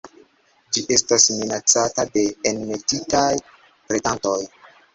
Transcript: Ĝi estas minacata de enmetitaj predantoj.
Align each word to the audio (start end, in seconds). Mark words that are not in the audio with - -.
Ĝi 0.77 0.81
estas 0.95 1.27
minacata 1.41 2.07
de 2.17 2.25
enmetitaj 2.55 3.29
predantoj. 3.69 4.39